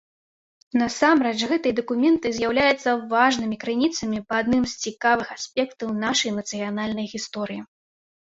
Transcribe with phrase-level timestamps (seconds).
[0.81, 7.61] Насамрэч, гэтыя дакументы з'яўляюцца важнымі крыніцамі па адным з цікавых аспектаў нашай нацыянальнай гісторыі.